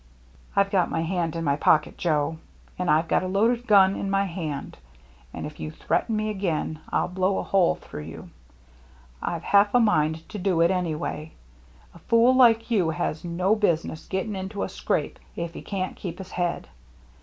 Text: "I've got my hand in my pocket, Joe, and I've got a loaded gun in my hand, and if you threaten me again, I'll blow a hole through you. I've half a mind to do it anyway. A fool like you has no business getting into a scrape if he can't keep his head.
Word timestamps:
"I've 0.55 0.71
got 0.71 0.89
my 0.89 1.01
hand 1.03 1.35
in 1.35 1.43
my 1.43 1.55
pocket, 1.55 1.95
Joe, 1.95 2.37
and 2.79 2.89
I've 2.89 3.07
got 3.07 3.21
a 3.21 3.27
loaded 3.27 3.67
gun 3.67 3.95
in 3.95 4.09
my 4.09 4.25
hand, 4.25 4.79
and 5.31 5.45
if 5.45 5.59
you 5.59 5.69
threaten 5.69 6.15
me 6.15 6.31
again, 6.31 6.79
I'll 6.89 7.07
blow 7.07 7.37
a 7.37 7.43
hole 7.43 7.75
through 7.75 8.05
you. 8.05 8.31
I've 9.21 9.43
half 9.43 9.75
a 9.75 9.79
mind 9.79 10.27
to 10.29 10.39
do 10.39 10.61
it 10.61 10.71
anyway. 10.71 11.33
A 11.93 11.99
fool 11.99 12.33
like 12.35 12.71
you 12.71 12.89
has 12.89 13.23
no 13.23 13.55
business 13.55 14.07
getting 14.07 14.35
into 14.35 14.63
a 14.63 14.69
scrape 14.69 15.19
if 15.35 15.53
he 15.53 15.61
can't 15.61 15.95
keep 15.95 16.17
his 16.17 16.31
head. 16.31 16.67